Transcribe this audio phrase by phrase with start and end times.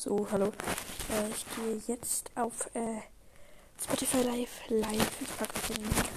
[0.00, 0.52] So, hallo.
[1.10, 3.00] Äh, ich gehe jetzt auf äh,
[3.82, 5.20] Spotify Live live.
[5.20, 6.07] Ich packe den Link.